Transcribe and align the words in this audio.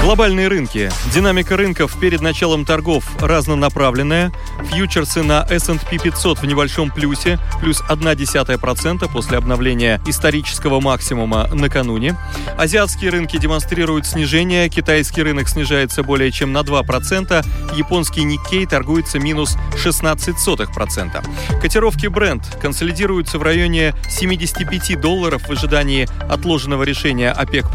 Глобальные 0.00 0.46
рынки. 0.46 0.90
Динамика 1.12 1.56
рынков 1.56 1.98
перед 1.98 2.20
началом 2.20 2.64
торгов 2.64 3.04
разнонаправленная. 3.20 4.32
Фьючерсы 4.70 5.22
на 5.22 5.44
S&P 5.50 5.98
500 5.98 6.38
в 6.38 6.44
небольшом 6.46 6.90
плюсе, 6.90 7.38
плюс 7.60 7.82
0,1% 7.88 9.10
после 9.12 9.38
обновления 9.38 10.00
исторического 10.06 10.80
максимума 10.80 11.48
накануне. 11.52 12.16
Азиатские 12.56 13.10
рынки 13.10 13.38
демонстрируют 13.38 14.06
снижение, 14.06 14.68
китайский 14.68 15.22
рынок 15.22 15.48
снижается 15.48 16.02
более 16.02 16.30
чем 16.30 16.52
на 16.52 16.60
2%, 16.60 17.44
японский 17.76 18.22
Никкей 18.22 18.66
торгуется 18.66 19.18
минус 19.18 19.56
16%. 19.84 21.60
Котировки 21.60 22.06
Brent 22.06 22.60
консолидируются 22.60 23.38
в 23.38 23.42
районе 23.42 23.94
75 24.08 25.00
долларов 25.00 25.48
в 25.48 25.50
ожидании 25.50 26.08
отложенного 26.30 26.84
решения 26.84 27.30
ОПЕК+. 27.32 27.66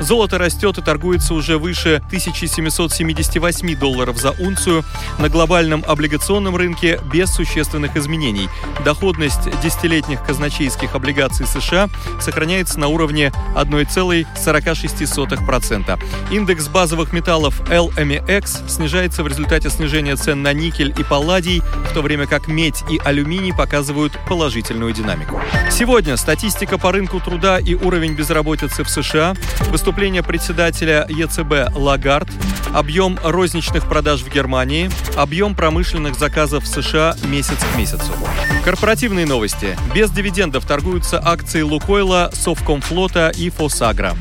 Золото 0.00 0.38
растет 0.38 0.78
и 0.78 0.82
торгуется 0.82 1.37
уже 1.38 1.56
выше 1.56 2.02
1778 2.08 3.78
долларов 3.78 4.18
за 4.18 4.32
унцию. 4.32 4.84
На 5.18 5.28
глобальном 5.28 5.84
облигационном 5.86 6.56
рынке 6.56 6.98
без 7.12 7.32
существенных 7.32 7.94
изменений. 7.96 8.48
Доходность 8.84 9.48
десятилетних 9.62 10.24
казначейских 10.24 10.94
облигаций 10.94 11.46
США 11.46 11.88
сохраняется 12.20 12.80
на 12.80 12.88
уровне 12.88 13.32
1,46%. 13.54 16.00
Индекс 16.30 16.68
базовых 16.68 17.12
металлов 17.12 17.60
LMEX 17.70 18.68
снижается 18.68 19.22
в 19.22 19.28
результате 19.28 19.70
снижения 19.70 20.16
цен 20.16 20.42
на 20.42 20.52
никель 20.52 20.92
и 20.98 21.04
палладий, 21.04 21.62
в 21.90 21.94
то 21.94 22.02
время 22.02 22.26
как 22.26 22.48
медь 22.48 22.82
и 22.90 22.98
алюминий 23.04 23.54
показывают 23.54 24.18
положительную 24.28 24.92
динамику. 24.92 25.40
Сегодня 25.70 26.16
статистика 26.16 26.78
по 26.78 26.90
рынку 26.90 27.20
труда 27.20 27.60
и 27.60 27.74
уровень 27.74 28.14
безработицы 28.14 28.82
в 28.82 28.90
США, 28.90 29.36
выступление 29.70 30.24
председателя 30.24 31.06
ЕЦБ 31.08 31.27
Лагард, 31.74 32.28
объем 32.74 33.18
розничных 33.22 33.88
продаж 33.88 34.22
в 34.22 34.32
Германии, 34.32 34.90
объем 35.16 35.54
промышленных 35.54 36.14
заказов 36.14 36.64
в 36.64 36.66
США 36.66 37.16
месяц 37.24 37.58
к 37.58 37.76
месяцу. 37.76 38.12
Корпоративные 38.64 39.26
новости. 39.26 39.76
Без 39.94 40.10
дивидендов 40.10 40.66
торгуются 40.66 41.20
акции 41.22 41.62
Лукойла, 41.62 42.30
Совкомфлота 42.32 43.32
и 43.36 43.50
Фосагра. 43.50 44.14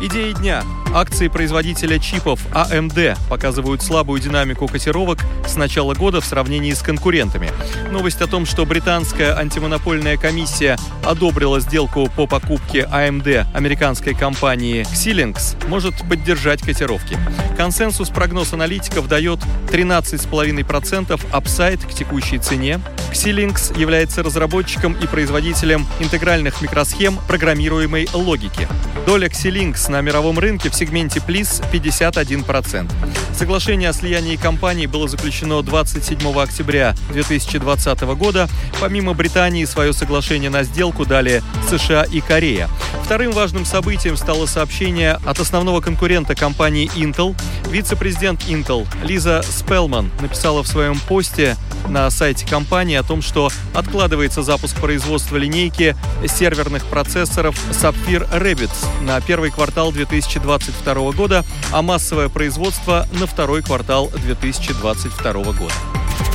Идеи 0.00 0.32
дня. 0.32 0.62
Акции 0.94 1.28
производителя 1.28 1.98
чипов 1.98 2.40
AMD 2.52 3.16
показывают 3.30 3.80
слабую 3.80 4.20
динамику 4.20 4.68
котировок 4.68 5.20
с 5.46 5.56
начала 5.56 5.94
года 5.94 6.20
в 6.20 6.24
сравнении 6.26 6.72
с 6.74 6.82
конкурентами. 6.82 7.50
Новость 7.90 8.20
о 8.20 8.26
том, 8.26 8.44
что 8.44 8.66
британская 8.66 9.34
антимонопольная 9.34 10.18
комиссия 10.18 10.76
одобрила 11.02 11.60
сделку 11.60 12.10
по 12.14 12.26
покупке 12.26 12.86
AMD 12.92 13.46
американской 13.54 14.14
компании 14.14 14.82
Xilinx, 14.82 15.66
может 15.66 15.96
поддержать 16.06 16.60
котировки. 16.60 17.16
Консенсус 17.56 18.10
прогноз 18.10 18.52
аналитиков 18.52 19.08
дает 19.08 19.40
13,5% 19.70 21.20
апсайд 21.32 21.84
к 21.86 21.94
текущей 21.94 22.38
цене. 22.38 22.80
Xilinx 23.12 23.78
является 23.78 24.22
разработчиком 24.22 24.94
и 24.94 25.06
производителем 25.06 25.86
интегральных 26.00 26.60
микросхем 26.62 27.18
программируемой 27.28 28.08
логики. 28.12 28.68
Доля 29.06 29.28
Xilinx 29.28 29.90
на 29.90 30.00
мировом 30.00 30.38
рынке 30.38 30.70
в 30.70 30.74
сегменте 30.74 31.20
PLIS 31.20 31.64
51%. 31.72 32.90
Соглашение 33.34 33.90
о 33.90 33.92
слиянии 33.92 34.36
компаний 34.36 34.86
было 34.86 35.08
заключено 35.08 35.62
27 35.62 36.18
октября 36.38 36.94
2020 37.10 38.00
года. 38.16 38.48
Помимо 38.80 39.14
Британии, 39.14 39.64
свое 39.64 39.92
соглашение 39.92 40.50
на 40.50 40.62
сделку 40.62 41.04
дали 41.04 41.42
США 41.68 42.04
и 42.04 42.20
Корея. 42.20 42.68
Вторым 43.04 43.32
важным 43.32 43.64
событием 43.64 44.16
стало 44.16 44.46
сообщение 44.46 45.18
от 45.24 45.40
основного 45.40 45.80
конкурента 45.80 46.34
компании 46.34 46.90
Intel. 46.94 47.34
Вице-президент 47.68 48.42
Intel 48.48 48.86
Лиза 49.02 49.42
Спелман 49.42 50.10
написала 50.20 50.62
в 50.62 50.68
своем 50.68 50.98
посте 51.00 51.56
на 51.88 52.08
сайте 52.10 52.46
компании 52.46 52.96
о 53.02 53.04
том, 53.04 53.20
что 53.20 53.50
откладывается 53.74 54.42
запуск 54.42 54.80
производства 54.80 55.36
линейки 55.36 55.96
серверных 56.26 56.86
процессоров 56.86 57.56
Sapphire 57.70 58.28
Rabbit 58.32 58.70
на 59.02 59.20
первый 59.20 59.50
квартал 59.50 59.92
2022 59.92 61.12
года, 61.12 61.44
а 61.72 61.82
массовое 61.82 62.28
производство 62.28 63.06
на 63.12 63.26
второй 63.26 63.62
квартал 63.62 64.10
2022 64.24 65.32
года. 65.32 65.91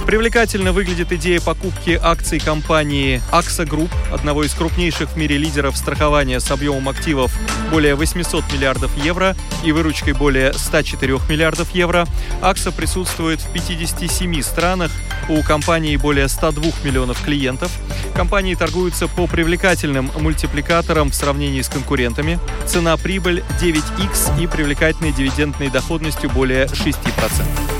Привлекательно 0.07 0.71
выглядит 0.71 1.11
идея 1.11 1.41
покупки 1.41 1.99
акций 2.01 2.39
компании 2.39 3.21
AXA 3.29 3.67
Group, 3.67 3.91
одного 4.13 4.45
из 4.45 4.53
крупнейших 4.53 5.09
в 5.09 5.17
мире 5.17 5.35
лидеров 5.37 5.75
страхования 5.75 6.39
с 6.39 6.49
объемом 6.49 6.87
активов 6.87 7.37
более 7.71 7.95
800 7.95 8.45
миллиардов 8.53 8.89
евро 9.03 9.35
и 9.65 9.73
выручкой 9.73 10.13
более 10.13 10.53
104 10.53 11.19
миллиардов 11.27 11.75
евро. 11.75 12.07
AXA 12.41 12.73
присутствует 12.73 13.41
в 13.41 13.51
57 13.51 14.41
странах, 14.43 14.91
у 15.27 15.43
компании 15.43 15.97
более 15.97 16.29
102 16.29 16.71
миллионов 16.85 17.21
клиентов. 17.21 17.69
Компании 18.15 18.55
торгуются 18.55 19.09
по 19.09 19.27
привлекательным 19.27 20.09
мультипликаторам 20.19 21.11
в 21.11 21.15
сравнении 21.15 21.61
с 21.61 21.67
конкурентами. 21.67 22.39
Цена-прибыль 22.65 23.43
9x 23.61 24.41
и 24.41 24.47
привлекательной 24.47 25.11
дивидендной 25.11 25.69
доходностью 25.69 26.29
более 26.29 26.67
6%. 26.67 27.76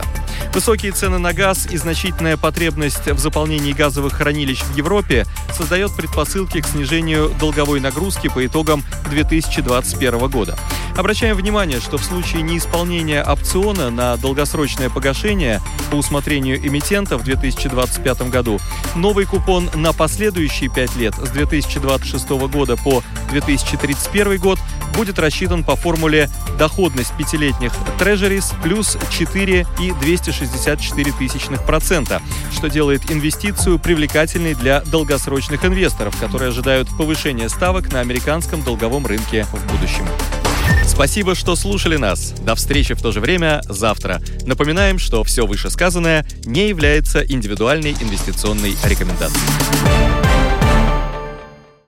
Высокие 0.53 0.93
цены 0.93 1.19
на 1.19 1.33
газ 1.33 1.67
и 1.71 1.77
значительная 1.77 2.37
потребность 2.37 3.07
в 3.07 3.19
заполнении 3.19 3.73
газовых 3.73 4.15
хранилищ 4.15 4.63
в 4.63 4.77
Европе 4.77 5.27
создает 5.55 5.95
предпосылки 5.95 6.61
к 6.61 6.67
снижению 6.67 7.33
долговой 7.41 7.81
нагрузки 7.81 8.29
по 8.29 8.45
итогам 8.47 8.83
2021 9.11 10.29
года. 10.29 10.57
Обращаем 10.97 11.37
внимание, 11.37 11.79
что 11.81 11.99
в 11.99 12.05
случае 12.05 12.43
неисполнения 12.43 13.23
опциона 13.23 13.91
на 13.91 14.17
долгосрочное 14.17 14.89
погашение 14.89 15.61
по 15.91 15.97
усмотрению 15.97 16.57
эмитента 16.67 17.19
в 17.19 17.23
2025 17.23 18.31
году, 18.31 18.59
новый 18.95 19.27
купон 19.27 19.69
на 19.75 19.93
последующие 19.93 20.71
5 20.71 20.97
лет 20.97 21.15
с 21.15 21.29
2026 21.29 22.29
года 22.49 22.77
по 22.77 23.03
2031 23.31 24.39
год 24.39 24.59
будет 24.97 25.19
рассчитан 25.19 25.65
по 25.65 25.77
формуле 25.77 26.31
доходность 26.59 27.13
пятилетних 27.19 27.73
трежерис 27.99 28.53
плюс 28.63 28.97
4 29.11 29.67
и 29.81 29.93
264 29.93 31.13
тысячных 31.13 31.65
процента, 31.65 32.23
что 32.53 32.69
делает 32.69 33.11
инвестицию 33.11 33.79
привлекательной 33.79 34.55
для 34.55 34.81
долгосрочных 35.37 35.65
инвесторов, 35.67 36.19
которые 36.19 36.49
ожидают 36.49 36.89
повышения 36.97 37.51
ставок 37.51 37.93
на 37.93 38.01
американском 38.01 38.63
долговом 38.63 39.07
рынке 39.07 39.45
в 39.53 39.73
будущем. 39.73 40.07
Спасибо, 40.87 41.35
что 41.35 41.57
слушали 41.57 41.97
нас. 41.97 42.33
До 42.41 42.55
встречи 42.55 42.95
в 42.95 43.03
то 43.03 43.13
же 43.13 43.21
время 43.21 43.61
завтра. 43.69 44.23
Напоминаем, 44.47 44.99
что 44.99 45.23
все 45.25 45.47
вышесказанное 45.47 46.27
не 46.47 46.69
является 46.69 47.21
индивидуальной 47.21 47.93
инвестиционной 48.01 48.77
рекомендацией. 48.85 50.16